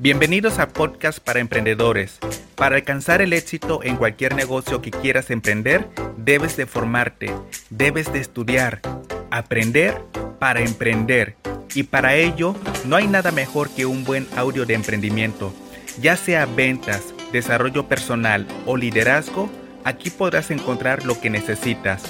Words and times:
Bienvenidos 0.00 0.60
a 0.60 0.68
Podcast 0.68 1.18
para 1.18 1.40
Emprendedores. 1.40 2.20
Para 2.54 2.76
alcanzar 2.76 3.20
el 3.20 3.32
éxito 3.32 3.80
en 3.82 3.96
cualquier 3.96 4.36
negocio 4.36 4.80
que 4.80 4.92
quieras 4.92 5.28
emprender, 5.28 5.88
debes 6.16 6.56
de 6.56 6.66
formarte, 6.66 7.34
debes 7.70 8.12
de 8.12 8.20
estudiar, 8.20 8.80
aprender 9.32 10.00
para 10.38 10.60
emprender. 10.60 11.34
Y 11.74 11.82
para 11.82 12.14
ello, 12.14 12.54
no 12.84 12.94
hay 12.94 13.08
nada 13.08 13.32
mejor 13.32 13.70
que 13.70 13.86
un 13.86 14.04
buen 14.04 14.28
audio 14.36 14.66
de 14.66 14.74
emprendimiento. 14.74 15.52
Ya 16.00 16.16
sea 16.16 16.46
ventas, 16.46 17.12
desarrollo 17.32 17.88
personal 17.88 18.46
o 18.66 18.76
liderazgo, 18.76 19.50
aquí 19.82 20.10
podrás 20.10 20.52
encontrar 20.52 21.04
lo 21.04 21.20
que 21.20 21.28
necesitas. 21.28 22.04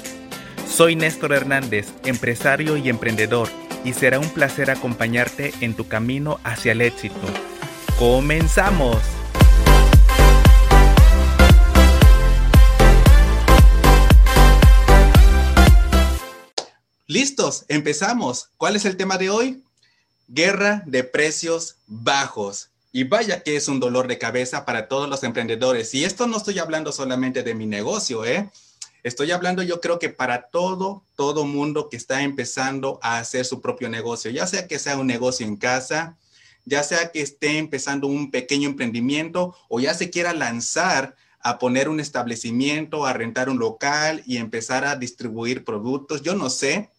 Soy 0.67 0.95
Néstor 0.95 1.33
Hernández, 1.33 1.87
empresario 2.05 2.77
y 2.77 2.87
emprendedor, 2.87 3.49
y 3.83 3.93
será 3.93 4.19
un 4.19 4.29
placer 4.29 4.69
acompañarte 4.69 5.53
en 5.61 5.73
tu 5.73 5.87
camino 5.87 6.39
hacia 6.43 6.73
el 6.73 6.81
éxito. 6.81 7.17
¡Comenzamos! 7.99 8.95
Listos, 17.07 17.65
empezamos. 17.67 18.51
¿Cuál 18.55 18.77
es 18.77 18.85
el 18.85 18.95
tema 18.95 19.17
de 19.17 19.29
hoy? 19.29 19.65
Guerra 20.29 20.81
de 20.85 21.03
precios 21.03 21.75
bajos. 21.87 22.69
Y 22.93 23.03
vaya 23.03 23.43
que 23.43 23.57
es 23.57 23.67
un 23.67 23.81
dolor 23.81 24.07
de 24.07 24.17
cabeza 24.17 24.63
para 24.63 24.87
todos 24.87 25.09
los 25.09 25.25
emprendedores. 25.25 25.93
Y 25.93 26.05
esto 26.05 26.25
no 26.25 26.37
estoy 26.37 26.57
hablando 26.59 26.93
solamente 26.93 27.43
de 27.43 27.53
mi 27.53 27.65
negocio, 27.65 28.23
¿eh? 28.23 28.49
Estoy 29.03 29.31
hablando 29.31 29.61
yo 29.61 29.81
creo 29.81 29.99
que 29.99 30.07
para 30.07 30.43
todo, 30.43 31.03
todo 31.17 31.43
mundo 31.43 31.89
que 31.89 31.97
está 31.97 32.21
empezando 32.21 32.97
a 33.01 33.17
hacer 33.17 33.43
su 33.43 33.59
propio 33.59 33.89
negocio, 33.89 34.31
ya 34.31 34.47
sea 34.47 34.69
que 34.69 34.79
sea 34.79 34.95
un 34.95 35.07
negocio 35.07 35.45
en 35.45 35.57
casa, 35.57 36.15
ya 36.65 36.83
sea 36.83 37.11
que 37.11 37.21
esté 37.21 37.57
empezando 37.57 38.07
un 38.07 38.31
pequeño 38.31 38.69
emprendimiento 38.69 39.55
o 39.67 39.79
ya 39.79 39.93
se 39.93 40.09
quiera 40.09 40.33
lanzar 40.33 41.15
a 41.41 41.57
poner 41.57 41.89
un 41.89 41.99
establecimiento, 41.99 43.05
a 43.05 43.13
rentar 43.13 43.49
un 43.49 43.59
local 43.59 44.23
y 44.25 44.37
empezar 44.37 44.85
a 44.85 44.95
distribuir 44.95 45.63
productos, 45.63 46.21
yo 46.21 46.35
no 46.35 46.49
sé, 46.49 46.91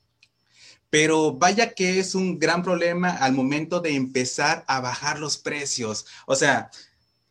pero 0.88 1.34
vaya 1.34 1.72
que 1.72 2.00
es 2.00 2.14
un 2.14 2.38
gran 2.38 2.62
problema 2.62 3.10
al 3.10 3.32
momento 3.32 3.80
de 3.80 3.94
empezar 3.94 4.64
a 4.66 4.80
bajar 4.80 5.20
los 5.20 5.38
precios. 5.38 6.06
O 6.26 6.34
sea, 6.34 6.70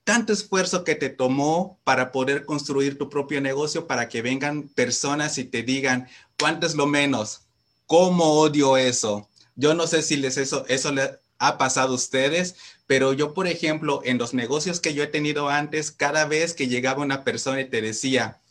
tanto 0.06 0.32
esfuerzo 0.32 0.84
que 0.84 0.96
te 0.96 1.10
tomó 1.10 1.80
para 1.84 2.12
poder 2.12 2.46
construir 2.46 2.98
tu 2.98 3.10
propio 3.10 3.42
negocio, 3.42 3.86
para 3.86 4.08
que 4.08 4.22
vengan 4.22 4.70
personas 4.70 5.38
y 5.38 5.44
te 5.44 5.62
digan, 5.62 6.08
¿cuánto 6.40 6.66
es 6.66 6.76
lo 6.76 6.88
menos? 6.88 7.42
¿Cómo 7.86 8.40
odio 8.40 8.78
eso? 8.78 9.30
Yo 9.56 9.74
no 9.74 9.88
sé 9.88 10.02
si 10.04 10.16
les 10.16 10.38
eso, 10.38 10.66
eso 10.70 10.92
le, 10.94 11.20
ha 11.40 11.58
pasado 11.58 11.94
ustedes, 11.96 12.56
pero 12.86 13.14
yo, 13.14 13.34
por 13.34 13.48
ejemplo, 13.48 14.02
en 14.04 14.18
los 14.18 14.34
negocios 14.34 14.80
que 14.80 14.94
yo 14.94 15.04
he 15.04 15.08
tenido 15.08 15.50
antes, 15.50 15.92
cada 15.92 16.26
vez 16.26 16.54
que 16.54 16.68
llegaba 16.68 17.02
una 17.02 17.24
persona 17.24 17.62
y 17.62 17.70
te 17.70 17.82
decía, 17.82 18.42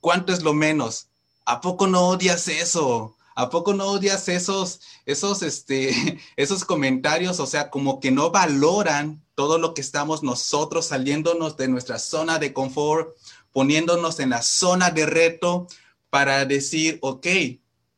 ¿cuánto 0.00 0.32
es 0.32 0.42
lo 0.42 0.54
menos? 0.54 1.08
¿A 1.44 1.60
poco 1.60 1.86
no 1.86 2.08
odias 2.08 2.48
eso? 2.48 3.16
¿A 3.34 3.50
poco 3.50 3.74
no 3.74 3.86
odias 3.86 4.28
esos, 4.28 4.80
esos, 5.06 5.42
este, 5.42 6.20
esos 6.36 6.64
comentarios? 6.64 7.40
O 7.40 7.46
sea, 7.46 7.70
como 7.70 8.00
que 8.00 8.10
no 8.10 8.30
valoran 8.30 9.22
todo 9.34 9.58
lo 9.58 9.74
que 9.74 9.80
estamos 9.80 10.22
nosotros 10.22 10.86
saliéndonos 10.86 11.56
de 11.56 11.68
nuestra 11.68 11.98
zona 11.98 12.38
de 12.38 12.52
confort, 12.52 13.16
poniéndonos 13.52 14.20
en 14.20 14.30
la 14.30 14.42
zona 14.42 14.90
de 14.90 15.06
reto 15.06 15.66
para 16.10 16.44
decir, 16.44 16.98
ok, 17.02 17.26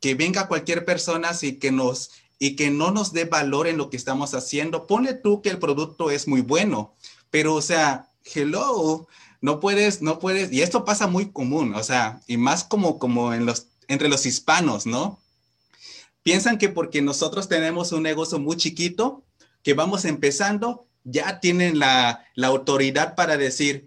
que 0.01 0.15
venga 0.15 0.49
cualquier 0.49 0.85
persona 0.85 1.31
y 1.41 1.59
que 1.59 1.71
nos 1.71 2.11
y 2.43 2.57
que 2.57 2.73
no 2.73 2.91
nos 2.91 3.13
dé 3.13 3.25
valor 3.25 3.69
en 3.69 3.77
lo 3.77 3.89
que 3.89 3.97
estamos 3.97 4.35
haciendo, 4.35 4.89
ponle 4.89 5.15
tú 5.15 5.43
que 5.43 5.49
el 5.49 5.61
producto 5.61 6.11
es 6.11 6.27
muy 6.27 6.41
bueno, 6.41 6.93
pero 7.31 7.55
o 7.55 7.63
sea, 7.63 8.09
hello, 8.35 9.07
no 9.41 9.61
puedes, 9.61 10.03
no 10.03 10.19
puedes, 10.19 10.53
y 10.53 10.61
esto 10.61 10.85
pasa 10.85 11.07
muy 11.07 11.31
común, 11.31 11.73
o 11.77 11.85
sea, 11.85 12.21
y 12.27 12.39
más 12.39 12.65
como, 12.65 12.99
como 12.99 13.33
entre 13.33 14.09
los 14.09 14.27
hispanos, 14.27 14.87
¿no? 14.87 15.21
Piensan 16.25 16.59
que 16.59 16.69
porque 16.69 17.01
nosotros 17.01 17.49
tenemos 17.49 17.93
un 17.93 18.03
negocio 18.03 18.41
muy 18.41 18.57
chiquito, 18.57 19.23
que 19.63 19.75
vamos 19.75 20.05
empezando, 20.05 20.89
ya 21.05 21.39
tienen 21.39 21.79
la 21.79 22.25
autoridad 22.43 23.15
para 23.15 23.37
decir, 23.37 23.87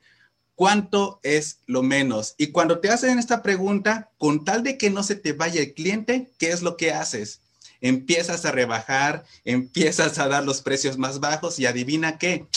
¿cuánto 0.55 1.19
es 1.23 1.59
lo 1.65 1.83
menos? 1.83 2.35
Y 2.37 2.53
cuando 2.53 2.79
te 2.79 2.87
hacen 2.87 3.19
esta 3.19 3.43
pregunta, 3.43 4.11
con 4.17 4.45
tal 4.45 4.63
de 4.63 4.77
que 4.77 4.91
no 4.91 5.03
se 5.03 5.17
te 5.17 5.33
vaya 5.33 5.59
el 5.59 5.73
cliente, 5.73 6.31
¿qué 6.39 6.51
es 6.51 6.61
lo 6.61 6.77
que 6.77 6.93
haces? 6.93 7.41
Empiezas 7.81 8.45
a 8.45 8.51
rebajar, 8.51 9.23
empiezas 9.43 10.17
a 10.19 10.27
dar 10.27 10.43
los 10.43 10.61
precios 10.61 10.97
más 10.97 11.19
bajos 11.19 11.59
y 11.59 11.65
adivina 11.65 12.17
qué, 12.17 12.47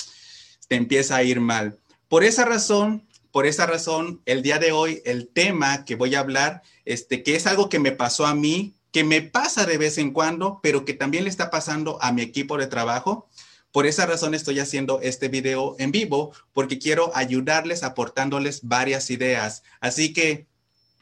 te 0.68 0.76
empieza 0.76 1.16
a 1.16 1.22
ir 1.22 1.40
mal. 1.40 1.78
Por 2.08 2.24
esa 2.24 2.44
razón, 2.44 3.06
por 3.30 3.46
esa 3.46 3.66
razón, 3.66 4.22
el 4.24 4.42
día 4.42 4.58
de 4.58 4.72
hoy, 4.72 5.02
el 5.04 5.28
tema 5.28 5.84
que 5.84 5.94
voy 5.94 6.14
a 6.14 6.20
hablar, 6.20 6.62
este, 6.84 7.22
que 7.22 7.36
es 7.36 7.46
algo 7.46 7.68
que 7.68 7.78
me 7.78 7.92
pasó 7.92 8.26
a 8.26 8.34
mí, 8.34 8.74
que 8.90 9.04
me 9.04 9.20
pasa 9.20 9.66
de 9.66 9.78
vez 9.78 9.98
en 9.98 10.12
cuando, 10.12 10.60
pero 10.62 10.84
que 10.84 10.94
también 10.94 11.24
le 11.24 11.30
está 11.30 11.50
pasando 11.50 12.02
a 12.02 12.12
mi 12.12 12.22
equipo 12.22 12.56
de 12.56 12.66
trabajo. 12.66 13.28
Por 13.70 13.86
esa 13.86 14.06
razón 14.06 14.34
estoy 14.34 14.60
haciendo 14.60 15.00
este 15.02 15.28
video 15.28 15.76
en 15.78 15.92
vivo, 15.92 16.32
porque 16.54 16.78
quiero 16.78 17.14
ayudarles 17.14 17.82
aportándoles 17.82 18.60
varias 18.62 19.10
ideas. 19.10 19.62
Así 19.80 20.14
que 20.14 20.46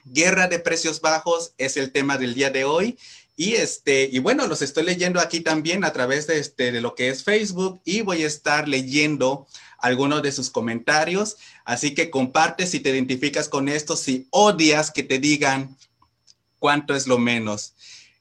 guerra 0.05 0.49
de 0.49 0.59
precios 0.59 1.01
bajos 1.01 1.55
es 1.59 1.77
el 1.77 1.93
tema 1.93 2.19
del 2.19 2.35
día 2.35 2.51
de 2.51 2.65
hoy 2.65 2.99
y 3.37 3.55
este, 3.55 4.09
y 4.11 4.19
bueno, 4.19 4.47
los 4.47 4.63
estoy 4.63 4.85
leyendo 4.85 5.21
aquí 5.21 5.41
también 5.41 5.85
a 5.85 5.93
través 5.93 6.27
de, 6.27 6.39
este, 6.39 6.73
de 6.73 6.81
lo 6.81 6.95
que 6.95 7.11
es 7.11 7.23
Facebook 7.23 7.83
y 7.85 8.01
voy 8.01 8.25
a 8.25 8.27
estar 8.27 8.67
leyendo 8.67 9.47
algunos 9.79 10.23
de 10.23 10.33
sus 10.33 10.49
comentarios. 10.49 11.37
Así 11.67 11.95
que 11.95 12.09
comparte 12.11 12.67
si 12.67 12.81
te 12.81 12.91
identificas 12.91 13.51
con 13.51 13.69
esto, 13.69 13.95
si 13.95 14.27
odias 14.31 14.91
que 14.91 15.03
te 15.03 15.19
digan 15.19 15.77
cuánto 16.59 16.95
es 16.97 17.07
lo 17.07 17.19
menos. 17.19 17.75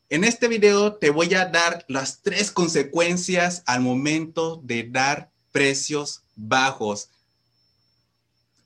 En 0.09 0.25
este 0.25 0.49
video 0.49 0.95
te 0.95 1.11
voy 1.11 1.33
a 1.33 1.45
dar 1.45 1.85
las 1.87 2.21
tres 2.21 2.51
consecuencias 2.51 3.63
al 3.65 3.81
momento 3.81 4.61
de 4.63 4.83
dar 4.83 5.31
precios 5.53 6.23
bajos 6.35 7.09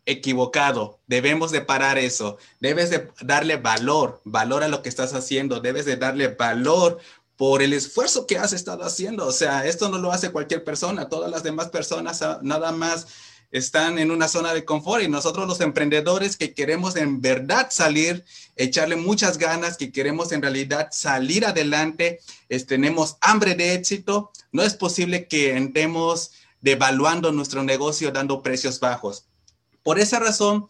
equivocado. 0.09 0.99
Debemos 1.07 1.51
de 1.51 1.61
parar 1.61 1.97
eso. 1.97 2.37
Debes 2.59 2.89
de 2.89 3.09
darle 3.21 3.57
valor, 3.57 4.21
valor 4.25 4.63
a 4.63 4.67
lo 4.67 4.81
que 4.81 4.89
estás 4.89 5.13
haciendo. 5.13 5.59
Debes 5.59 5.85
de 5.85 5.97
darle 5.97 6.27
valor 6.29 6.99
por 7.37 7.61
el 7.61 7.73
esfuerzo 7.73 8.27
que 8.27 8.37
has 8.37 8.51
estado 8.51 8.83
haciendo. 8.83 9.25
O 9.25 9.31
sea, 9.31 9.65
esto 9.65 9.89
no 9.89 9.97
lo 9.97 10.11
hace 10.11 10.31
cualquier 10.31 10.63
persona. 10.63 11.09
Todas 11.09 11.31
las 11.31 11.43
demás 11.43 11.69
personas 11.69 12.21
ah, 12.21 12.39
nada 12.41 12.71
más 12.71 13.07
están 13.51 13.97
en 13.97 14.11
una 14.11 14.27
zona 14.27 14.53
de 14.53 14.65
confort 14.65 15.03
y 15.03 15.07
nosotros 15.07 15.47
los 15.47 15.61
emprendedores 15.61 16.37
que 16.37 16.53
queremos 16.53 16.95
en 16.95 17.21
verdad 17.21 17.69
salir, 17.71 18.23
echarle 18.55 18.95
muchas 18.95 19.37
ganas, 19.37 19.77
que 19.77 19.91
queremos 19.91 20.31
en 20.31 20.41
realidad 20.41 20.89
salir 20.91 21.45
adelante, 21.45 22.19
tenemos 22.67 23.17
hambre 23.21 23.55
de 23.55 23.73
éxito, 23.73 24.31
no 24.51 24.61
es 24.61 24.75
posible 24.75 25.27
que 25.27 25.57
estemos 25.57 26.31
devaluando 26.61 27.31
nuestro 27.31 27.63
negocio 27.63 28.11
dando 28.11 28.43
precios 28.43 28.79
bajos. 28.79 29.25
Por 29.83 29.99
esa 29.99 30.19
razón, 30.19 30.69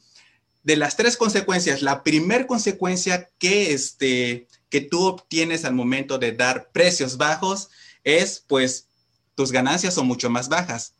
de 0.63 0.75
las 0.75 0.95
tres 0.95 1.17
consecuencias, 1.17 1.81
la 1.81 2.03
primera 2.03 2.45
consecuencia 2.47 3.29
que, 3.39 3.73
este, 3.73 4.47
que 4.69 4.81
tú 4.81 5.05
obtienes 5.05 5.65
al 5.65 5.73
momento 5.73 6.17
de 6.17 6.33
dar 6.33 6.69
precios 6.71 7.17
bajos 7.17 7.69
es, 8.03 8.43
pues, 8.47 8.87
tus 9.35 9.51
ganancias 9.51 9.93
son 9.93 10.07
mucho 10.07 10.29
más 10.29 10.49
bajas. 10.49 10.93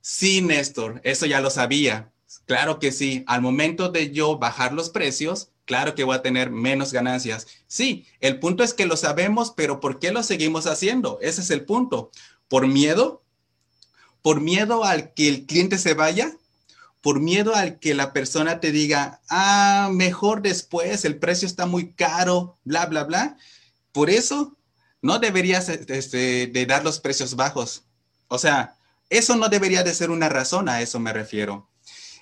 Sí, 0.00 0.42
Néstor, 0.42 1.00
eso 1.04 1.26
ya 1.26 1.40
lo 1.40 1.50
sabía. 1.50 2.10
Claro 2.46 2.78
que 2.78 2.92
sí. 2.92 3.24
Al 3.26 3.40
momento 3.40 3.88
de 3.88 4.10
yo 4.10 4.38
bajar 4.38 4.72
los 4.72 4.90
precios, 4.90 5.50
claro 5.64 5.94
que 5.94 6.04
voy 6.04 6.16
a 6.16 6.22
tener 6.22 6.50
menos 6.50 6.92
ganancias. 6.92 7.46
Sí, 7.66 8.06
el 8.20 8.40
punto 8.40 8.64
es 8.64 8.74
que 8.74 8.86
lo 8.86 8.96
sabemos, 8.96 9.52
pero 9.56 9.80
¿por 9.80 9.98
qué 9.98 10.12
lo 10.12 10.22
seguimos 10.22 10.66
haciendo? 10.66 11.18
Ese 11.20 11.40
es 11.40 11.50
el 11.50 11.64
punto. 11.64 12.10
¿Por 12.48 12.66
miedo? 12.66 13.22
¿Por 14.22 14.40
miedo 14.40 14.84
al 14.84 15.14
que 15.14 15.28
el 15.28 15.46
cliente 15.46 15.78
se 15.78 15.94
vaya? 15.94 16.36
Por 17.00 17.20
miedo 17.20 17.54
al 17.54 17.78
que 17.78 17.94
la 17.94 18.12
persona 18.12 18.60
te 18.60 18.72
diga, 18.72 19.20
ah, 19.28 19.88
mejor 19.92 20.42
después, 20.42 21.04
el 21.04 21.18
precio 21.18 21.46
está 21.46 21.66
muy 21.66 21.92
caro, 21.92 22.58
bla, 22.64 22.86
bla, 22.86 23.04
bla. 23.04 23.36
Por 23.92 24.10
eso 24.10 24.56
no 25.00 25.18
deberías 25.18 25.68
este, 25.68 26.48
de 26.48 26.66
dar 26.66 26.84
los 26.84 27.00
precios 27.00 27.36
bajos. 27.36 27.84
O 28.28 28.38
sea, 28.38 28.76
eso 29.10 29.36
no 29.36 29.48
debería 29.48 29.82
de 29.82 29.94
ser 29.94 30.10
una 30.10 30.28
razón, 30.28 30.68
a 30.68 30.80
eso 30.80 30.98
me 30.98 31.12
refiero. 31.12 31.68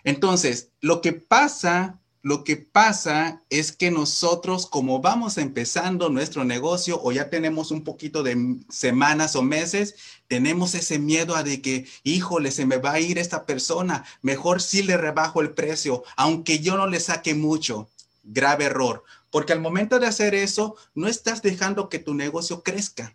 Entonces, 0.04 0.68
lo 0.80 1.00
que 1.00 1.12
pasa 1.12 1.98
lo 2.26 2.42
que 2.42 2.56
pasa 2.56 3.44
es 3.50 3.70
que 3.70 3.92
nosotros, 3.92 4.66
como 4.66 5.00
vamos 5.00 5.38
empezando 5.38 6.10
nuestro 6.10 6.44
negocio 6.44 7.00
o 7.00 7.12
ya 7.12 7.30
tenemos 7.30 7.70
un 7.70 7.84
poquito 7.84 8.24
de 8.24 8.56
semanas 8.68 9.36
o 9.36 9.42
meses, 9.42 9.94
tenemos 10.26 10.74
ese 10.74 10.98
miedo 10.98 11.36
a 11.36 11.44
de 11.44 11.62
que, 11.62 11.86
híjole, 12.02 12.50
se 12.50 12.66
me 12.66 12.78
va 12.78 12.94
a 12.94 12.98
ir 12.98 13.18
esta 13.18 13.46
persona, 13.46 14.04
mejor 14.22 14.60
sí 14.60 14.82
le 14.82 14.96
rebajo 14.96 15.40
el 15.40 15.52
precio, 15.52 16.02
aunque 16.16 16.58
yo 16.58 16.76
no 16.76 16.88
le 16.88 16.98
saque 16.98 17.36
mucho. 17.36 17.88
Grave 18.24 18.64
error, 18.64 19.04
porque 19.30 19.52
al 19.52 19.60
momento 19.60 20.00
de 20.00 20.08
hacer 20.08 20.34
eso, 20.34 20.74
no 20.96 21.06
estás 21.06 21.42
dejando 21.42 21.88
que 21.88 22.00
tu 22.00 22.12
negocio 22.12 22.64
crezca. 22.64 23.14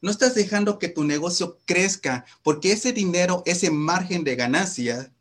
No 0.00 0.10
estás 0.10 0.34
dejando 0.34 0.78
que 0.78 0.88
tu 0.88 1.04
negocio 1.04 1.58
crezca 1.66 2.24
porque 2.42 2.72
ese 2.72 2.94
dinero, 2.94 3.42
ese 3.44 3.70
margen 3.70 4.24
de 4.24 4.36
ganancia 4.36 5.12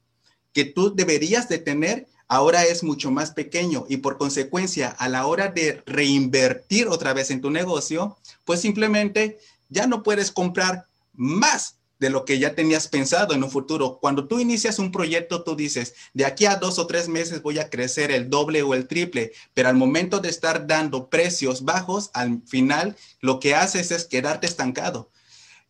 que 0.53 0.63
tú 0.63 0.95
deberías 0.95 1.49
de 1.49 1.57
tener, 1.57 2.07
ahora 2.27 2.63
es 2.65 2.83
mucho 2.83 3.11
más 3.11 3.31
pequeño 3.31 3.85
y 3.89 3.97
por 3.97 4.17
consecuencia, 4.17 4.89
a 4.89 5.09
la 5.09 5.27
hora 5.27 5.49
de 5.49 5.81
reinvertir 5.85 6.87
otra 6.87 7.13
vez 7.13 7.31
en 7.31 7.41
tu 7.41 7.51
negocio, 7.51 8.17
pues 8.43 8.61
simplemente 8.61 9.39
ya 9.69 9.87
no 9.87 10.03
puedes 10.03 10.31
comprar 10.31 10.85
más 11.13 11.75
de 11.99 12.09
lo 12.09 12.25
que 12.25 12.39
ya 12.39 12.55
tenías 12.55 12.87
pensado 12.87 13.33
en 13.33 13.43
un 13.43 13.49
futuro. 13.49 13.99
Cuando 14.01 14.27
tú 14.27 14.39
inicias 14.39 14.79
un 14.79 14.91
proyecto, 14.91 15.43
tú 15.43 15.55
dices, 15.55 15.95
de 16.13 16.25
aquí 16.25 16.45
a 16.45 16.57
dos 16.57 16.77
o 16.77 16.87
tres 16.87 17.07
meses 17.07 17.41
voy 17.41 17.59
a 17.59 17.69
crecer 17.69 18.11
el 18.11 18.29
doble 18.29 18.63
o 18.63 18.73
el 18.73 18.87
triple, 18.87 19.31
pero 19.53 19.69
al 19.69 19.75
momento 19.75 20.19
de 20.19 20.29
estar 20.29 20.67
dando 20.67 21.09
precios 21.09 21.63
bajos, 21.63 22.09
al 22.13 22.41
final 22.45 22.97
lo 23.21 23.39
que 23.39 23.55
haces 23.55 23.91
es 23.91 24.05
quedarte 24.05 24.45
estancado. 24.45 25.09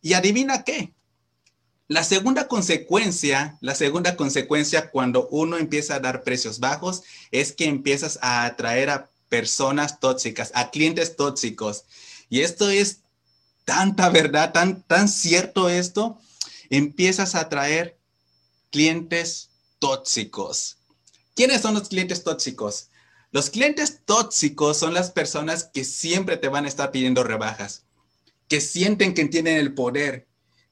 Y 0.02 0.14
adivina 0.14 0.64
qué, 0.64 0.92
la 1.88 2.02
segunda 2.02 2.48
consecuencia, 2.48 3.58
la 3.60 3.74
segunda 3.74 4.16
consecuencia 4.16 4.90
cuando 4.90 5.28
uno 5.28 5.56
empieza 5.56 5.94
a 5.94 6.00
dar 6.00 6.24
precios 6.24 6.58
bajos 6.58 7.02
es 7.30 7.52
que 7.52 7.66
empiezas 7.66 8.18
a 8.22 8.44
atraer 8.44 8.90
a 8.90 9.10
personas 9.28 10.00
tóxicas, 10.00 10.50
a 10.54 10.70
clientes 10.70 11.14
tóxicos. 11.14 11.84
Y 12.28 12.40
esto 12.40 12.70
es 12.70 13.02
tanta 13.64 14.08
verdad, 14.08 14.52
tan, 14.52 14.82
tan 14.82 15.08
cierto 15.08 15.68
esto, 15.68 16.18
empiezas 16.70 17.34
a 17.34 17.40
atraer 17.40 17.96
clientes 18.70 19.50
tóxicos. 19.78 20.78
¿Quiénes 21.36 21.62
son 21.62 21.74
los 21.74 21.88
clientes 21.88 22.24
tóxicos? 22.24 22.88
Los 23.30 23.50
clientes 23.50 24.00
tóxicos 24.04 24.76
son 24.76 24.94
las 24.94 25.10
personas 25.10 25.64
que 25.64 25.84
siempre 25.84 26.36
te 26.36 26.48
van 26.48 26.64
a 26.64 26.68
estar 26.68 26.90
pidiendo 26.90 27.22
rebajas, 27.22 27.84
que 28.48 28.60
sienten 28.60 29.14
que 29.14 29.24
tienen 29.26 29.58
el 29.58 29.74
poder, 29.74 30.25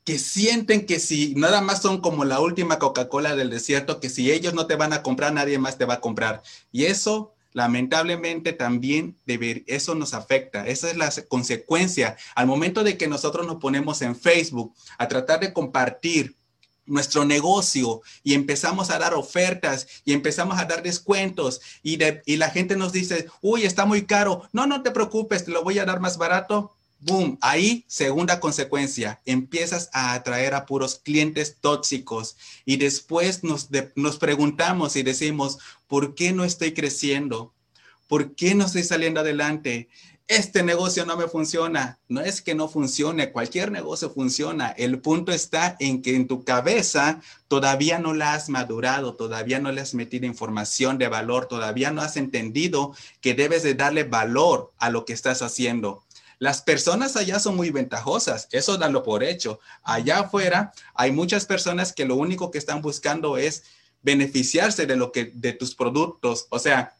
que 0.04 0.18
sienten 0.18 0.86
que 0.86 1.00
si 1.00 1.34
nada 1.34 1.62
más 1.62 1.80
son 1.80 2.00
como 2.00 2.24
la 2.24 2.40
última 2.40 2.78
Coca-Cola 2.78 3.34
del 3.34 3.50
desierto, 3.50 4.00
que 4.00 4.10
si 4.10 4.30
ellos 4.30 4.52
no 4.52 4.66
te 4.66 4.76
van 4.76 4.92
a 4.92 5.02
comprar, 5.02 5.32
nadie 5.32 5.58
más 5.58 5.78
te 5.78 5.86
va 5.86 5.94
a 5.94 6.00
comprar. 6.00 6.42
Y 6.70 6.84
eso, 6.84 7.34
lamentablemente, 7.52 8.52
también 8.52 9.16
debe, 9.24 9.64
eso 9.66 9.94
nos 9.94 10.12
afecta. 10.12 10.66
Esa 10.66 10.90
es 10.90 10.96
la 10.98 11.10
consecuencia. 11.28 12.16
Al 12.34 12.46
momento 12.46 12.84
de 12.84 12.98
que 12.98 13.08
nosotros 13.08 13.46
nos 13.46 13.56
ponemos 13.56 14.02
en 14.02 14.14
Facebook 14.14 14.74
a 14.98 15.08
tratar 15.08 15.40
de 15.40 15.54
compartir 15.54 16.36
nuestro 16.86 17.24
negocio 17.24 18.02
y 18.22 18.34
empezamos 18.34 18.90
a 18.90 18.98
dar 18.98 19.14
ofertas 19.14 19.86
y 20.04 20.12
empezamos 20.12 20.58
a 20.58 20.66
dar 20.66 20.82
descuentos 20.82 21.62
y, 21.82 21.98
y 22.26 22.36
la 22.36 22.50
gente 22.50 22.76
nos 22.76 22.92
dice, 22.92 23.28
uy, 23.40 23.64
está 23.64 23.86
muy 23.86 24.04
caro. 24.04 24.42
No, 24.52 24.66
no 24.66 24.82
te 24.82 24.90
preocupes, 24.90 25.46
te 25.46 25.50
lo 25.50 25.64
voy 25.64 25.78
a 25.78 25.86
dar 25.86 26.00
más 26.00 26.18
barato 26.18 26.76
boom, 27.00 27.38
ahí, 27.40 27.84
segunda 27.86 28.40
consecuencia, 28.40 29.20
empiezas 29.26 29.90
a 29.92 30.14
atraer 30.14 30.54
a 30.54 30.66
puros 30.66 30.96
clientes 30.96 31.58
tóxicos 31.60 32.36
y 32.64 32.76
después 32.76 33.44
nos, 33.44 33.68
nos 33.94 34.18
preguntamos 34.18 34.96
y 34.96 35.02
decimos, 35.02 35.58
¿por 35.86 36.14
qué 36.14 36.32
no 36.32 36.44
estoy 36.44 36.72
creciendo? 36.72 37.52
¿Por 38.08 38.34
qué 38.34 38.54
no 38.54 38.64
estoy 38.64 38.84
saliendo 38.84 39.20
adelante? 39.20 39.88
Este 40.26 40.62
negocio 40.62 41.04
no 41.04 41.18
me 41.18 41.28
funciona. 41.28 41.98
No 42.08 42.22
es 42.22 42.40
que 42.40 42.54
no 42.54 42.66
funcione, 42.66 43.30
cualquier 43.30 43.70
negocio 43.70 44.08
funciona. 44.08 44.70
El 44.70 45.00
punto 45.00 45.32
está 45.32 45.76
en 45.80 46.00
que 46.00 46.16
en 46.16 46.26
tu 46.26 46.44
cabeza 46.44 47.20
todavía 47.46 47.98
no 47.98 48.14
la 48.14 48.32
has 48.32 48.48
madurado, 48.48 49.16
todavía 49.16 49.58
no 49.58 49.70
le 49.70 49.82
has 49.82 49.92
metido 49.92 50.24
información 50.24 50.96
de 50.96 51.08
valor, 51.08 51.46
todavía 51.46 51.90
no 51.90 52.00
has 52.00 52.16
entendido 52.16 52.94
que 53.20 53.34
debes 53.34 53.62
de 53.62 53.74
darle 53.74 54.04
valor 54.04 54.72
a 54.78 54.88
lo 54.88 55.04
que 55.04 55.12
estás 55.12 55.42
haciendo. 55.42 56.02
Las 56.44 56.60
personas 56.60 57.16
allá 57.16 57.40
son 57.40 57.56
muy 57.56 57.70
ventajosas, 57.70 58.48
eso 58.52 58.76
dalo 58.76 59.02
por 59.02 59.24
hecho. 59.24 59.60
Allá 59.82 60.18
afuera 60.18 60.74
hay 60.94 61.10
muchas 61.10 61.46
personas 61.46 61.94
que 61.94 62.04
lo 62.04 62.16
único 62.16 62.50
que 62.50 62.58
están 62.58 62.82
buscando 62.82 63.38
es 63.38 63.62
beneficiarse 64.02 64.84
de 64.84 64.94
lo 64.94 65.10
que 65.10 65.32
de 65.32 65.54
tus 65.54 65.74
productos, 65.74 66.46
o 66.50 66.58
sea, 66.58 66.98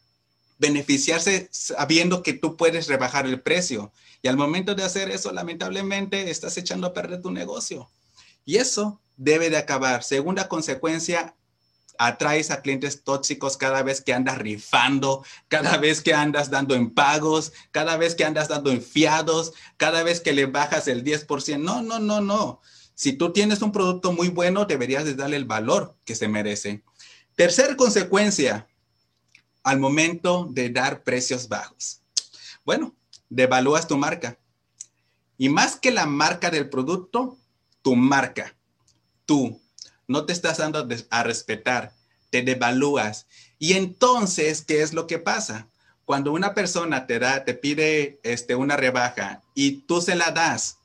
beneficiarse 0.57 1.47
sabiendo 1.51 2.23
que 2.23 2.33
tú 2.33 2.57
puedes 2.57 2.87
rebajar 2.87 3.27
el 3.27 3.39
precio. 3.39 3.91
Y 4.23 4.29
al 4.29 4.35
momento 4.35 4.73
de 4.73 4.83
hacer 4.83 5.11
eso, 5.11 5.31
lamentablemente 5.31 6.31
estás 6.31 6.57
echando 6.57 6.87
a 6.87 6.93
perder 6.93 7.21
tu 7.21 7.29
negocio. 7.29 7.87
Y 8.45 8.55
eso 8.55 8.99
debe 9.15 9.51
de 9.51 9.57
acabar. 9.57 10.03
Segunda 10.03 10.47
consecuencia, 10.47 11.35
atraes 11.99 12.51
a 12.51 12.61
clientes 12.61 13.03
tóxicos 13.03 13.57
cada 13.57 13.83
vez 13.83 14.01
que 14.01 14.13
andas 14.13 14.37
rifando, 14.37 15.23
cada 15.47 15.77
vez 15.77 16.01
que 16.01 16.13
andas 16.13 16.49
dando 16.49 16.75
en 16.75 16.91
pagos, 16.91 17.53
cada 17.71 17.97
vez 17.97 18.15
que 18.15 18.25
andas 18.25 18.47
dando 18.47 18.71
en 18.71 18.81
fiados, 18.81 19.53
cada 19.77 20.03
vez 20.03 20.19
que 20.19 20.33
le 20.33 20.45
bajas 20.45 20.87
el 20.87 21.03
10%. 21.03 21.59
No, 21.59 21.81
no, 21.81 21.99
no, 21.99 22.21
no. 22.21 22.61
Si 22.93 23.13
tú 23.13 23.33
tienes 23.33 23.61
un 23.61 23.71
producto 23.71 24.11
muy 24.11 24.29
bueno, 24.29 24.65
deberías 24.65 25.05
de 25.05 25.15
darle 25.15 25.37
el 25.37 25.45
valor 25.45 25.97
que 26.05 26.15
se 26.15 26.27
merece. 26.27 26.83
Tercer 27.35 27.75
consecuencia 27.75 28.67
al 29.63 29.79
momento 29.79 30.47
de 30.49 30.69
dar 30.69 31.03
precios 31.03 31.49
bajos. 31.49 32.01
Bueno, 32.63 32.95
devalúas 33.29 33.87
tu 33.87 33.97
marca. 33.97 34.39
Y 35.37 35.49
más 35.49 35.75
que 35.75 35.91
la 35.91 36.05
marca 36.05 36.49
del 36.49 36.69
producto, 36.69 37.37
tu 37.81 37.95
marca, 37.95 38.55
tú, 39.25 39.61
no 40.07 40.25
te 40.25 40.33
estás 40.33 40.57
dando 40.57 40.87
a 41.09 41.23
respetar, 41.23 41.93
te 42.29 42.41
devalúas. 42.41 43.27
Y 43.59 43.73
entonces, 43.73 44.63
¿qué 44.65 44.81
es 44.81 44.93
lo 44.93 45.07
que 45.07 45.19
pasa? 45.19 45.67
Cuando 46.05 46.31
una 46.31 46.53
persona 46.53 47.07
te 47.07 47.19
da, 47.19 47.45
te 47.45 47.53
pide 47.53 48.19
este, 48.23 48.55
una 48.55 48.77
rebaja 48.77 49.41
y 49.55 49.77
tú 49.81 50.01
se 50.01 50.15
la 50.15 50.31
das, 50.31 50.77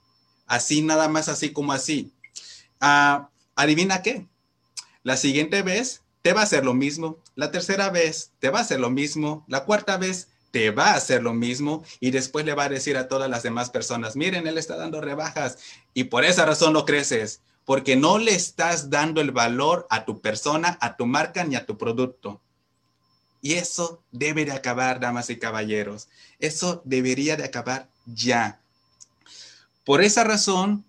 así 0.47 0.83
nada 0.83 1.09
más, 1.09 1.29
así 1.29 1.53
como 1.53 1.73
así, 1.73 2.13
ah, 2.81 3.29
adivina 3.55 4.03
qué, 4.03 4.27
la 5.03 5.17
siguiente 5.17 5.63
vez 5.63 6.03
te 6.23 6.33
va 6.33 6.41
a 6.41 6.45
hacer 6.45 6.65
lo 6.65 6.75
mismo, 6.75 7.19
la 7.35 7.51
tercera 7.51 7.91
vez 7.91 8.33
te 8.39 8.51
va 8.51 8.61
a 8.61 8.63
hacer 8.63 8.81
lo 8.81 8.91
mismo, 8.91 9.45
la 9.47 9.65
cuarta 9.65 9.99
vez 9.99 10.29
te 10.51 10.71
va 10.71 10.91
a 10.91 10.95
hacer 10.95 11.23
lo 11.23 11.35
mismo 11.35 11.85
y 12.01 12.11
después 12.11 12.45
le 12.45 12.55
va 12.55 12.65
a 12.65 12.69
decir 12.69 12.97
a 12.97 13.09
todas 13.09 13.31
las 13.31 13.43
demás 13.43 13.71
personas, 13.71 14.17
miren, 14.17 14.47
él 14.47 14.59
está 14.59 14.77
dando 14.77 15.01
rebajas 15.01 15.59
y 15.95 16.05
por 16.05 16.25
esa 16.25 16.47
razón 16.47 16.73
no 16.73 16.85
creces 16.85 17.41
porque 17.71 17.95
no 17.95 18.19
le 18.19 18.35
estás 18.35 18.91
dando 18.91 19.21
el 19.21 19.31
valor 19.31 19.87
a 19.91 20.05
tu 20.05 20.21
persona, 20.21 20.77
a 20.81 20.97
tu 20.97 21.07
marca 21.07 21.45
ni 21.45 21.55
a 21.55 21.67
tu 21.67 21.79
producto. 21.79 22.41
Y 23.43 23.53
eso 23.53 24.03
debe 24.11 24.45
de 24.45 24.51
acabar, 24.51 24.99
damas 24.99 25.31
y 25.31 25.39
caballeros. 25.39 26.09
Eso 26.41 26.83
debería 26.85 27.37
de 27.37 27.45
acabar 27.45 27.89
ya. 28.07 28.59
Por 29.85 30.03
esa 30.03 30.25
razón, 30.25 30.85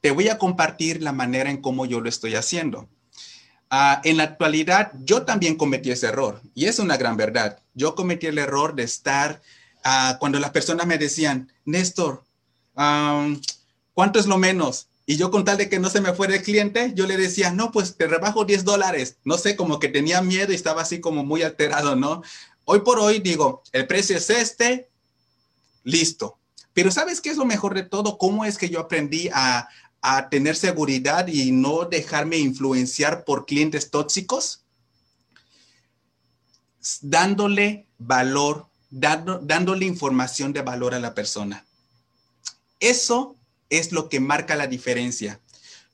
te 0.00 0.12
voy 0.12 0.28
a 0.28 0.38
compartir 0.38 1.02
la 1.02 1.10
manera 1.10 1.50
en 1.50 1.60
cómo 1.60 1.86
yo 1.86 2.00
lo 2.00 2.08
estoy 2.08 2.36
haciendo. 2.36 2.88
Ah, 3.68 4.00
en 4.04 4.16
la 4.16 4.22
actualidad, 4.22 4.92
yo 5.02 5.24
también 5.24 5.56
cometí 5.56 5.90
ese 5.90 6.06
error 6.06 6.40
y 6.54 6.66
es 6.66 6.78
una 6.78 6.96
gran 6.96 7.16
verdad. 7.16 7.58
Yo 7.74 7.96
cometí 7.96 8.28
el 8.28 8.38
error 8.38 8.76
de 8.76 8.84
estar, 8.84 9.42
ah, 9.82 10.18
cuando 10.20 10.38
las 10.38 10.50
personas 10.50 10.86
me 10.86 10.98
decían, 10.98 11.50
Néstor, 11.64 12.22
¿cuánto 13.92 14.20
es 14.20 14.26
lo 14.26 14.38
menos? 14.38 14.86
Y 15.08 15.16
yo 15.16 15.30
con 15.30 15.44
tal 15.44 15.56
de 15.56 15.68
que 15.68 15.78
no 15.78 15.88
se 15.88 16.00
me 16.00 16.12
fuera 16.12 16.34
el 16.34 16.42
cliente, 16.42 16.92
yo 16.96 17.06
le 17.06 17.16
decía, 17.16 17.52
no, 17.52 17.70
pues 17.70 17.96
te 17.96 18.08
rebajo 18.08 18.44
10 18.44 18.64
dólares. 18.64 19.18
No 19.22 19.38
sé, 19.38 19.54
como 19.54 19.78
que 19.78 19.88
tenía 19.88 20.20
miedo 20.20 20.50
y 20.50 20.56
estaba 20.56 20.82
así 20.82 21.00
como 21.00 21.24
muy 21.24 21.42
alterado, 21.42 21.94
¿no? 21.94 22.22
Hoy 22.64 22.80
por 22.80 22.98
hoy 22.98 23.20
digo, 23.20 23.62
el 23.70 23.86
precio 23.86 24.16
es 24.16 24.28
este, 24.30 24.90
listo. 25.84 26.38
Pero 26.74 26.90
¿sabes 26.90 27.20
qué 27.20 27.30
es 27.30 27.36
lo 27.36 27.44
mejor 27.44 27.74
de 27.74 27.84
todo? 27.84 28.18
¿Cómo 28.18 28.44
es 28.44 28.58
que 28.58 28.68
yo 28.68 28.80
aprendí 28.80 29.30
a, 29.32 29.68
a 30.02 30.28
tener 30.28 30.56
seguridad 30.56 31.28
y 31.28 31.52
no 31.52 31.84
dejarme 31.84 32.38
influenciar 32.38 33.24
por 33.24 33.46
clientes 33.46 33.92
tóxicos? 33.92 34.64
Dándole 37.00 37.86
valor, 37.96 38.66
dando, 38.90 39.38
dándole 39.38 39.86
información 39.86 40.52
de 40.52 40.62
valor 40.62 40.94
a 40.94 41.00
la 41.00 41.14
persona. 41.14 41.64
Eso 42.80 43.36
es 43.70 43.92
lo 43.92 44.08
que 44.08 44.20
marca 44.20 44.56
la 44.56 44.66
diferencia. 44.66 45.40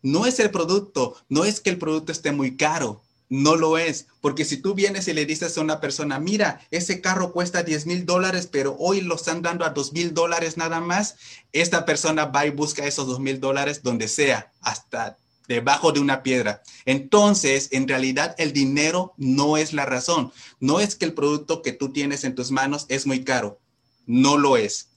No 0.02 0.26
es 0.26 0.41
el 0.41 0.50
producto, 0.50 1.17
no 1.29 1.45
es 1.45 1.61
que 1.61 1.71
el 1.71 1.79
producto 1.79 2.12
esté 2.12 2.33
muy 2.33 2.57
caro, 2.57 3.02
no 3.29 3.57
lo 3.57 3.79
es, 3.79 4.09
porque 4.21 4.45
si 4.45 4.59
tú 4.59 4.75
vienes 4.75 5.09
y 5.09 5.14
le 5.14 5.25
dices 5.25 5.57
a 5.57 5.61
una 5.62 5.81
persona, 5.81 6.19
mira, 6.19 6.61
ese 6.71 7.00
carro 7.00 7.33
cuesta 7.33 7.62
10 7.62 7.87
mil 7.87 8.05
dólares, 8.05 8.49
pero 8.50 8.76
hoy 8.79 9.00
lo 9.00 9.14
están 9.14 9.41
dando 9.41 9.64
a 9.64 9.71
2 9.71 9.93
mil 9.93 10.12
dólares 10.12 10.57
nada 10.57 10.81
más, 10.81 11.17
esta 11.52 11.87
persona 11.87 12.26
va 12.26 12.45
y 12.47 12.50
busca 12.50 12.85
esos 12.85 13.07
2 13.07 13.21
mil 13.21 13.41
dólares 13.41 13.83
donde 13.83 14.09
sea, 14.09 14.52
hasta 14.61 15.17
debajo 15.49 15.93
de 15.93 16.00
una 16.00 16.23
piedra. 16.23 16.62
Entonces, 16.85 17.69
en 17.73 17.88
realidad, 17.88 18.35
el 18.38 18.52
dinero 18.52 19.14
no 19.17 19.57
es 19.57 19.73
la 19.73 19.87
razón. 19.87 20.33
No 20.61 20.81
es 20.81 20.97
que 20.97 21.05
el 21.05 21.14
producto 21.14 21.62
que 21.62 21.73
tú 21.73 21.93
tienes 21.93 22.25
en 22.25 22.35
tus 22.35 22.50
manos 22.50 22.87
es 22.88 23.07
muy 23.07 23.25
caro. 23.25 23.59
No 24.07 24.37
lo 24.37 24.57
es. 24.57 24.88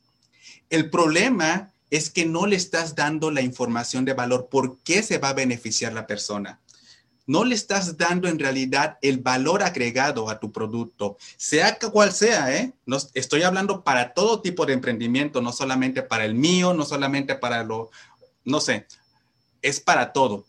El 0.70 0.90
problema 0.90 1.74
es 1.90 2.10
que 2.10 2.26
no 2.26 2.46
le 2.46 2.56
estás 2.56 2.96
dando 2.96 3.32
la 3.32 3.42
información 3.42 4.06
de 4.06 4.14
valor. 4.14 4.48
¿Por 4.50 4.80
qué 4.80 5.04
se 5.04 5.18
va 5.18 5.30
a 5.30 5.34
beneficiar 5.34 5.94
la 5.94 6.08
persona? 6.08 6.60
no 7.28 7.44
le 7.44 7.56
estás 7.56 7.98
dando 7.98 8.28
en 8.28 8.40
realidad 8.40 8.98
el 9.02 9.20
valor 9.20 9.64
agregado 9.64 10.30
a 10.30 10.40
tu 10.40 10.52
producto, 10.52 11.18
sea 11.38 11.78
cual 11.80 12.12
sea, 12.12 12.56
¿eh? 12.56 12.74
No, 12.86 12.98
estoy 13.14 13.44
hablando 13.44 13.84
para 13.84 14.14
todo 14.14 14.42
tipo 14.42 14.66
de 14.66 14.74
emprendimiento, 14.74 15.42
no 15.42 15.52
solamente 15.52 16.04
para 16.04 16.26
el 16.26 16.36
mío, 16.36 16.74
no 16.74 16.86
solamente 16.86 17.36
para 17.36 17.64
lo, 17.64 17.90
no 18.44 18.60
sé, 18.60 18.86
es 19.62 19.80
para 19.80 20.14
todo. 20.14 20.46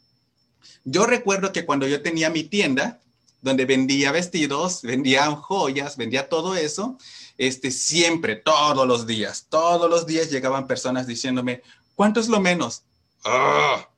Yo 0.84 1.06
recuerdo 1.06 1.52
que 1.52 1.64
cuando 1.64 1.86
yo 1.86 2.02
tenía 2.02 2.30
mi 2.30 2.44
tienda, 2.44 3.00
donde 3.46 3.64
vendía 3.64 4.12
vestidos, 4.12 4.82
vendía 4.82 5.34
joyas, 5.34 5.96
vendía 5.96 6.28
todo 6.28 6.54
eso, 6.54 6.98
este, 7.38 7.70
siempre, 7.70 8.36
todos 8.36 8.86
los 8.86 9.06
días, 9.06 9.46
todos 9.48 9.88
los 9.88 10.06
días 10.06 10.30
llegaban 10.30 10.66
personas 10.66 11.06
diciéndome, 11.06 11.62
¿cuánto 11.94 12.20
es 12.20 12.28
lo 12.28 12.40
menos? 12.40 12.82
¡Ah! 13.24 13.88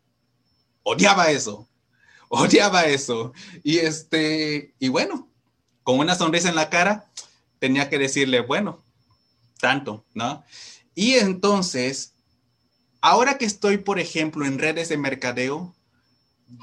Odiaba 0.84 1.30
eso 1.30 1.68
odiaba 2.28 2.84
eso. 2.86 3.32
Y 3.62 3.78
este, 3.78 4.74
y 4.78 4.88
bueno, 4.88 5.28
con 5.82 5.98
una 5.98 6.14
sonrisa 6.14 6.48
en 6.48 6.56
la 6.56 6.70
cara, 6.70 7.10
tenía 7.58 7.88
que 7.88 7.98
decirle, 7.98 8.40
bueno, 8.40 8.82
tanto, 9.60 10.04
¿no? 10.14 10.44
Y 10.94 11.14
entonces, 11.14 12.12
ahora 13.00 13.38
que 13.38 13.44
estoy, 13.44 13.78
por 13.78 13.98
ejemplo, 13.98 14.46
en 14.46 14.58
redes 14.58 14.88
de 14.88 14.98
mercadeo, 14.98 15.74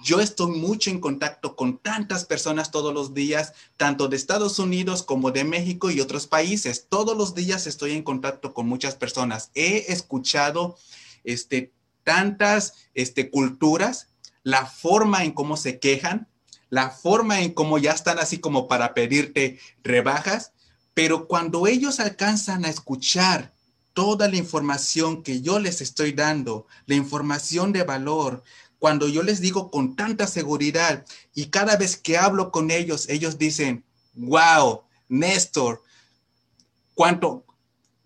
yo 0.04 0.20
estoy 0.20 0.52
mucho 0.52 0.90
en 0.90 1.00
contacto 1.00 1.56
con 1.56 1.78
tantas 1.78 2.26
personas 2.26 2.72
todos 2.72 2.94
los 2.94 3.14
días, 3.14 3.54
tanto 3.78 4.08
de 4.08 4.16
Estados 4.16 4.58
Unidos 4.60 5.04
como 5.04 5.32
de 5.32 5.44
México 5.44 5.92
y 5.92 6.02
otros 6.02 6.28
países. 6.28 6.88
Todos 6.90 7.16
los 7.16 7.36
días 7.36 7.68
estoy 7.68 7.92
en 7.92 8.04
contacto 8.04 8.54
con 8.54 8.68
muchas 8.68 8.96
personas. 8.96 9.52
He 9.54 9.92
escuchado 9.92 10.78
este, 11.24 11.72
tantas 12.04 12.74
este, 12.94 13.30
culturas 13.30 14.08
la 14.46 14.68
forma 14.68 15.24
en 15.24 15.32
cómo 15.32 15.58
se 15.58 15.80
quejan, 15.80 16.28
la 16.70 16.92
forma 16.92 17.42
en 17.42 17.52
cómo 17.52 17.80
ya 17.80 17.92
están 17.92 18.20
así 18.20 18.38
como 18.38 18.68
para 18.68 18.94
pedirte 18.94 19.60
rebajas, 19.84 20.54
pero 20.94 21.28
cuando 21.28 21.66
ellos 21.66 22.00
alcanzan 22.00 22.64
a 22.64 22.70
escuchar 22.70 23.54
toda 23.94 24.28
la 24.28 24.36
información 24.36 25.24
que 25.24 25.42
yo 25.42 25.58
les 25.58 25.82
estoy 25.82 26.12
dando, 26.12 26.68
la 26.86 26.96
información 26.96 27.72
de 27.72 27.84
valor, 27.84 28.44
cuando 28.86 29.08
yo 29.08 29.24
les 29.24 29.42
digo 29.42 29.72
con 29.72 29.96
tanta 29.96 30.28
seguridad 30.28 31.08
y 31.34 31.48
cada 31.48 31.76
vez 31.76 31.98
que 31.98 32.20
hablo 32.20 32.52
con 32.52 32.70
ellos, 32.70 33.10
ellos 33.10 33.40
dicen, 33.40 33.84
wow, 34.14 34.84
Néstor, 35.10 35.82
cuánto, 36.94 37.44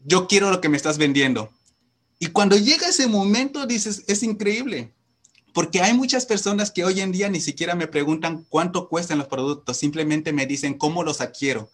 yo 0.06 0.26
quiero 0.26 0.50
lo 0.50 0.62
que 0.62 0.70
me 0.70 0.78
estás 0.78 0.98
vendiendo. 0.98 1.52
Y 2.18 2.28
cuando 2.28 2.56
llega 2.56 2.88
ese 2.88 3.08
momento, 3.08 3.66
dices, 3.66 4.06
es 4.08 4.24
increíble. 4.24 4.94
Porque 5.54 5.82
hay 5.82 5.94
muchas 5.94 6.26
personas 6.26 6.72
que 6.72 6.86
hoy 6.86 7.02
en 7.02 7.12
día 7.12 7.28
ni 7.28 7.42
siquiera 7.42 7.76
me 7.76 7.88
preguntan 7.88 8.46
cuánto 8.48 8.88
cuestan 8.88 9.18
los 9.18 9.28
productos, 9.28 9.76
simplemente 9.76 10.32
me 10.32 10.46
dicen 10.46 10.76
cómo 10.76 11.04
los 11.04 11.20
adquiero. 11.20 11.70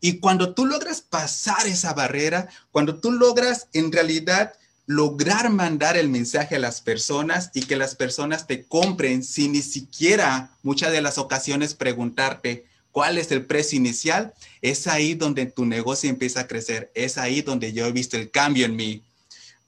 Y 0.00 0.20
cuando 0.20 0.54
tú 0.54 0.66
logras 0.66 1.00
pasar 1.00 1.66
esa 1.66 1.94
barrera, 1.94 2.48
cuando 2.70 3.00
tú 3.00 3.10
logras 3.10 3.66
en 3.72 3.90
realidad 3.90 4.52
lograr 4.86 5.50
mandar 5.50 5.96
el 5.96 6.08
mensaje 6.08 6.56
a 6.56 6.60
las 6.60 6.80
personas 6.80 7.50
y 7.54 7.62
que 7.62 7.76
las 7.76 7.96
personas 7.96 8.46
te 8.46 8.64
compren 8.64 9.24
sin 9.24 9.52
ni 9.52 9.62
siquiera 9.62 10.50
muchas 10.62 10.92
de 10.92 11.00
las 11.00 11.18
ocasiones 11.18 11.74
preguntarte 11.74 12.66
cuál 12.92 13.18
es 13.18 13.30
el 13.30 13.44
precio 13.44 13.76
inicial, 13.76 14.32
es 14.62 14.86
ahí 14.86 15.14
donde 15.14 15.46
tu 15.46 15.66
negocio 15.66 16.08
empieza 16.08 16.40
a 16.40 16.46
crecer, 16.46 16.90
es 16.94 17.18
ahí 17.18 17.42
donde 17.42 17.72
yo 17.72 17.84
he 17.84 17.92
visto 17.92 18.16
el 18.16 18.30
cambio 18.30 18.64
en 18.64 18.76
mí. 18.76 19.02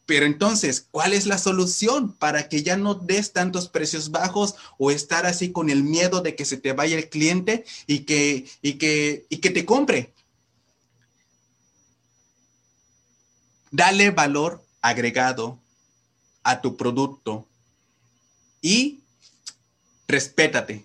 Pero 0.07 0.25
entonces, 0.25 0.87
¿cuál 0.91 1.13
es 1.13 1.27
la 1.27 1.37
solución 1.37 2.15
para 2.15 2.49
que 2.49 2.63
ya 2.63 2.79
no 2.79 2.95
des 2.95 3.35
tantos 3.35 3.69
precios 3.69 4.11
bajos 4.11 4.55
o 4.79 4.91
estar 4.91 5.27
así 5.27 5.53
con 5.53 5.69
el 5.69 5.83
miedo 5.83 6.23
de 6.23 6.35
que 6.35 6.47
se 6.47 6.57
te 6.57 6.73
vaya 6.73 6.97
el 6.97 7.11
cliente 7.11 7.67
y 7.87 8.01
que, 8.01 8.47
y 8.63 8.75
que, 8.75 9.27
y 9.29 9.37
que 9.39 9.51
te 9.51 9.67
compre? 9.67 10.15
Dale 13.71 14.11
valor 14.11 14.65
agregado 14.89 15.59
a 16.43 16.61
tu 16.61 16.77
producto 16.77 17.47
y 18.61 19.01
respétate. 20.07 20.85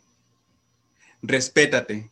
Respétate. 1.22 2.12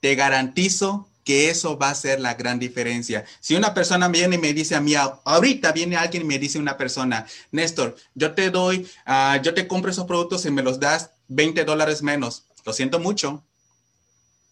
Te 0.00 0.14
garantizo 0.14 1.08
que 1.24 1.48
eso 1.48 1.78
va 1.78 1.88
a 1.88 1.94
ser 1.94 2.20
la 2.20 2.34
gran 2.34 2.58
diferencia. 2.58 3.24
Si 3.40 3.54
una 3.54 3.72
persona 3.72 4.08
viene 4.08 4.36
y 4.36 4.38
me 4.38 4.52
dice 4.52 4.74
a 4.74 4.80
mí, 4.80 4.94
ahorita 4.94 5.72
viene 5.72 5.96
alguien 5.96 6.22
y 6.22 6.26
me 6.26 6.38
dice 6.38 6.58
una 6.58 6.76
persona, 6.76 7.26
Néstor, 7.50 7.96
yo 8.14 8.34
te 8.34 8.50
doy, 8.50 8.86
ah, 9.06 9.40
yo 9.42 9.54
te 9.54 9.66
compro 9.66 9.90
esos 9.90 10.06
productos 10.06 10.44
y 10.44 10.50
me 10.50 10.62
los 10.62 10.78
das 10.78 11.12
20 11.28 11.64
dólares 11.64 12.02
menos. 12.02 12.44
Lo 12.66 12.74
siento 12.74 12.98
mucho, 12.98 13.42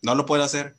no 0.00 0.14
lo 0.14 0.26
puedo 0.26 0.42
hacer. 0.42 0.74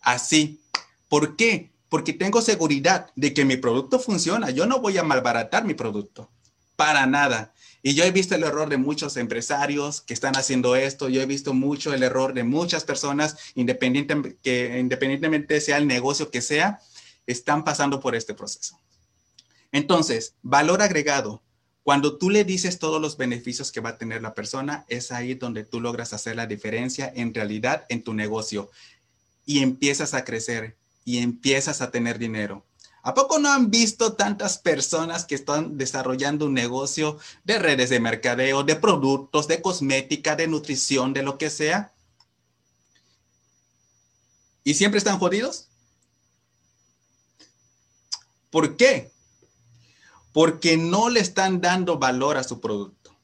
Así. 0.00 0.60
¿Por 1.08 1.36
qué? 1.36 1.70
Porque 1.88 2.12
tengo 2.12 2.42
seguridad 2.42 3.10
de 3.14 3.32
que 3.32 3.44
mi 3.44 3.56
producto 3.56 3.98
funciona. 3.98 4.50
Yo 4.50 4.66
no 4.66 4.80
voy 4.80 4.98
a 4.98 5.04
malbaratar 5.04 5.64
mi 5.64 5.74
producto. 5.74 6.30
Para 6.74 7.06
nada. 7.06 7.54
Y 7.82 7.94
yo 7.94 8.02
he 8.02 8.10
visto 8.10 8.34
el 8.34 8.42
error 8.42 8.68
de 8.68 8.78
muchos 8.78 9.16
empresarios 9.16 10.00
que 10.00 10.12
están 10.12 10.36
haciendo 10.36 10.74
esto, 10.74 11.08
yo 11.08 11.22
he 11.22 11.26
visto 11.26 11.54
mucho 11.54 11.94
el 11.94 12.02
error 12.02 12.34
de 12.34 12.42
muchas 12.42 12.82
personas, 12.82 13.36
independientemente, 13.54 14.38
que 14.42 14.78
independientemente 14.78 15.60
sea 15.60 15.76
el 15.76 15.86
negocio 15.86 16.30
que 16.32 16.42
sea, 16.42 16.80
están 17.26 17.62
pasando 17.62 18.00
por 18.00 18.16
este 18.16 18.34
proceso. 18.34 18.80
Entonces, 19.70 20.34
valor 20.42 20.82
agregado. 20.82 21.42
Cuando 21.84 22.18
tú 22.18 22.30
le 22.30 22.44
dices 22.44 22.80
todos 22.80 23.00
los 23.00 23.16
beneficios 23.16 23.70
que 23.70 23.80
va 23.80 23.90
a 23.90 23.98
tener 23.98 24.20
la 24.20 24.34
persona, 24.34 24.84
es 24.88 25.12
ahí 25.12 25.34
donde 25.34 25.62
tú 25.62 25.80
logras 25.80 26.12
hacer 26.12 26.34
la 26.34 26.46
diferencia 26.46 27.12
en 27.14 27.32
realidad 27.32 27.86
en 27.88 28.02
tu 28.02 28.12
negocio 28.12 28.68
y 29.44 29.60
empiezas 29.60 30.12
a 30.12 30.24
crecer 30.24 30.76
y 31.06 31.18
empiezas 31.18 31.80
a 31.80 31.90
tener 31.90 32.18
dinero. 32.18 32.66
¿A 33.02 33.14
poco 33.14 33.38
no 33.38 33.52
han 33.52 33.70
visto 33.70 34.14
tantas 34.14 34.58
personas 34.58 35.24
que 35.24 35.36
están 35.36 35.78
desarrollando 35.78 36.46
un 36.46 36.54
negocio 36.54 37.18
de 37.44 37.60
redes 37.60 37.88
de 37.88 38.00
mercadeo, 38.00 38.64
de 38.64 38.74
productos, 38.74 39.46
de 39.46 39.62
cosmética, 39.62 40.34
de 40.34 40.48
nutrición, 40.48 41.12
de 41.14 41.22
lo 41.22 41.38
que 41.38 41.48
sea? 41.48 41.92
¿Y 44.64 44.74
siempre 44.74 44.98
están 44.98 45.20
jodidos? 45.20 45.68
¿Por 48.50 48.76
qué? 48.76 49.12
Porque 50.32 50.76
no 50.76 51.08
le 51.08 51.20
están 51.20 51.60
dando 51.60 51.98
valor 51.98 52.36
a 52.36 52.42
su 52.42 52.60
producto. 52.60 53.16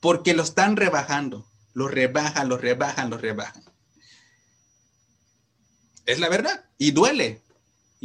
Porque 0.00 0.34
lo 0.34 0.42
están 0.42 0.74
rebajando. 0.74 1.46
Lo 1.72 1.86
rebajan, 1.86 2.48
lo 2.48 2.58
rebajan, 2.58 3.10
lo 3.10 3.18
rebajan. 3.18 3.62
Es 6.06 6.18
la 6.18 6.28
verdad. 6.28 6.64
Y 6.78 6.90
duele 6.90 7.40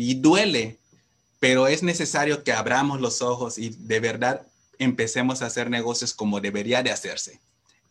y 0.02 0.14
duele, 0.14 0.78
pero 1.42 1.68
es 1.68 1.84
necesario 1.84 2.46
que 2.46 2.54
abramos 2.54 3.02
los 3.02 3.22
ojos 3.22 3.58
y 3.58 3.72
de 3.80 4.00
verdad 4.00 4.48
empecemos 4.78 5.42
a 5.42 5.48
hacer 5.48 5.70
negocios 5.70 6.14
como 6.14 6.40
debería 6.40 6.82
de 6.84 6.92
hacerse. 6.92 7.42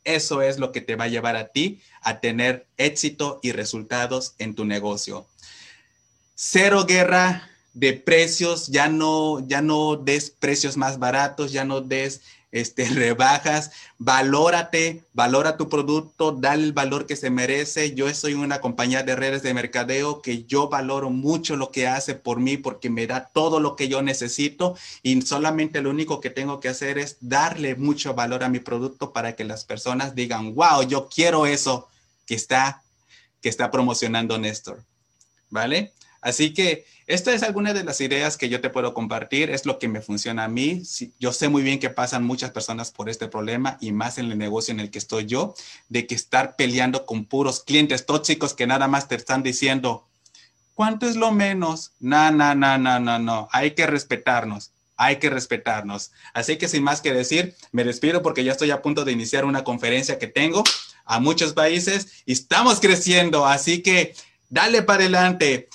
Eso 0.05 0.41
es 0.41 0.59
lo 0.59 0.73
que 0.73 0.81
te 0.81 0.97
va 0.97 1.05
a 1.05 1.09
llevar 1.09 1.37
a 1.37 1.49
ti 1.49 1.83
a 2.01 2.21
tener 2.21 2.67
éxito 2.79 3.41
y 3.43 3.53
resultados 3.53 4.33
en 4.39 4.55
tu 4.55 4.65
negocio. 4.65 5.27
Cero 6.35 6.87
guerra 6.87 7.51
de 7.75 7.93
precios, 7.93 8.69
ya 8.69 8.89
no, 8.89 9.47
ya 9.47 9.61
no 9.61 9.97
des 9.97 10.31
precios 10.31 10.79
más 10.79 10.99
baratos, 10.99 11.53
ya 11.53 11.67
no 11.67 11.83
des 11.83 12.23
este, 12.51 12.85
rebajas, 12.89 13.71
valórate, 13.99 15.05
valora 15.13 15.57
tu 15.57 15.69
producto, 15.69 16.33
dale 16.33 16.65
el 16.65 16.73
valor 16.73 17.07
que 17.07 17.17
se 17.17 17.31
merece. 17.31 17.95
Yo 17.95 18.13
soy 18.15 18.35
una 18.35 18.61
compañía 18.61 19.03
de 19.03 19.17
redes 19.17 19.43
de 19.43 19.55
mercadeo 19.55 20.23
que 20.23 20.45
yo 20.45 20.69
valoro 20.69 21.11
mucho 21.11 21.57
lo 21.57 21.71
que 21.71 21.87
hace 21.87 22.15
por 22.15 22.41
mí 22.41 22.57
porque 22.57 22.91
me 22.91 23.07
da 23.07 23.31
todo 23.33 23.61
lo 23.61 23.77
que 23.77 23.89
yo 23.89 24.03
necesito 24.03 24.77
y 25.03 25.21
solamente 25.23 25.83
lo 25.83 25.91
único 25.91 26.21
que 26.21 26.31
tengo 26.31 26.61
que 26.61 26.69
hacer 26.69 26.99
es 26.99 27.19
darle 27.21 27.75
mucho 27.75 28.15
valor 28.15 28.45
a 28.45 28.49
mi 28.49 28.61
producto 28.61 29.13
para 29.13 29.37
que 29.37 29.45
las 29.45 29.65
personas 29.65 30.15
digan, 30.15 30.55
wow, 30.55 30.83
yo 30.83 31.09
quiero 31.09 31.47
eso 31.47 31.89
que 32.27 32.35
está, 32.35 32.83
que 33.41 33.49
está 33.49 33.71
promocionando 33.71 34.39
Néstor. 34.39 34.85
¿Vale? 35.51 35.93
Así 36.21 36.53
que 36.53 36.85
esta 37.09 37.33
es 37.33 37.43
alguna 37.43 37.73
de 37.73 37.85
las 37.85 38.03
ideas 38.03 38.37
que 38.37 38.51
yo 38.51 38.61
te 38.61 38.69
puedo 38.69 38.93
compartir, 38.93 39.49
es 39.49 39.65
lo 39.65 39.79
que 39.79 39.89
me 39.89 40.03
funciona 40.03 40.45
a 40.45 40.49
mí. 40.49 40.83
Yo 41.19 41.33
sé 41.33 41.49
muy 41.49 41.63
bien 41.63 41.79
que 41.79 41.89
pasan 41.89 42.23
muchas 42.23 42.51
personas 42.51 42.91
por 42.91 43.09
este 43.09 43.29
problema 43.29 43.79
y 43.81 43.93
más 43.93 44.19
en 44.19 44.31
el 44.31 44.37
negocio 44.37 44.73
en 44.73 44.81
el 44.81 44.91
que 44.91 44.99
estoy 44.99 45.25
yo, 45.25 45.55
de 45.89 46.07
que 46.07 46.15
estar 46.15 46.55
peleando 46.55 47.07
con 47.07 47.25
puros 47.25 47.65
clientes 47.65 48.05
tóxicos 48.05 48.53
que 48.53 48.67
nada 48.67 48.89
más 48.89 49.09
te 49.09 49.15
están 49.15 49.43
diciendo, 49.43 50.07
¿cuánto 50.75 51.09
es 51.09 51.17
lo 51.17 51.33
menos? 51.33 51.93
No, 51.99 52.31
no, 52.31 52.55
no, 52.55 52.77
no, 52.77 53.01
no, 53.01 53.19
no, 53.19 53.49
hay 53.53 53.71
que 53.71 53.87
respetarnos. 53.87 54.73
Hay 54.99 55.17
que 55.17 55.31
respetarnos. 55.31 56.13
Así 56.35 56.59
que 56.59 56.69
sin 56.69 56.83
más 56.83 57.01
que 57.01 57.15
decir, 57.15 57.55
me 57.73 57.85
despido 57.85 58.21
porque 58.21 58.45
ya 58.45 58.53
estoy 58.53 58.71
a 58.71 58.83
punto 58.83 59.07
de 59.07 59.13
iniciar 59.13 59.47
una 59.47 59.65
conferencia 59.65 60.19
que 60.19 60.27
tengo 60.27 60.63
a 61.07 61.21
muchos 61.21 61.55
países 61.55 62.23
y 62.27 62.33
estamos 62.33 62.81
creciendo. 62.81 63.47
Así 63.47 63.81
que 63.81 64.15
dale 64.51 64.83
para 64.83 65.05
adelante 65.05 65.69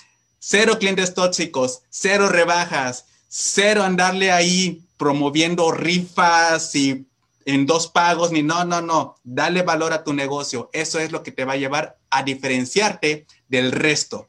Cero 0.45 0.77
clientes 0.77 1.13
tóxicos, 1.13 1.83
cero 1.89 2.27
rebajas, 2.27 3.05
cero 3.29 3.81
andarle 3.81 4.29
ahí 4.29 4.83
promoviendo 4.97 5.71
rifas 5.71 6.75
y 6.75 7.07
en 7.45 7.65
dos 7.65 7.87
pagos, 7.87 8.33
ni 8.33 8.43
no, 8.43 8.65
no, 8.65 8.81
no. 8.81 9.15
Dale 9.23 9.61
valor 9.61 9.93
a 9.93 10.03
tu 10.03 10.11
negocio. 10.11 10.69
Eso 10.73 10.99
es 10.99 11.13
lo 11.13 11.23
que 11.23 11.31
te 11.31 11.45
va 11.45 11.53
a 11.53 11.55
llevar 11.55 11.97
a 12.09 12.23
diferenciarte 12.23 13.25
del 13.47 13.71
resto. 13.71 14.27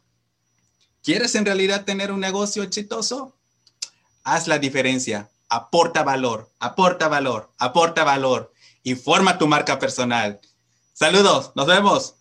¿Quieres 1.02 1.35
en 1.35 1.47
realidad 1.47 1.85
tener 1.85 2.12
un 2.12 2.21
negocio 2.21 2.62
exitoso? 2.62 3.35
Haz 4.23 4.47
la 4.47 4.61
diferencia. 4.61 5.30
Aporta 5.49 6.04
valor, 6.04 6.49
aporta 6.61 7.09
valor, 7.09 7.50
aporta 7.59 8.04
valor 8.04 8.52
y 8.85 8.94
forma 8.94 9.37
tu 9.37 9.49
marca 9.49 9.80
personal. 9.80 10.40
Saludos, 10.92 11.50
nos 11.56 11.66
vemos. 11.66 12.14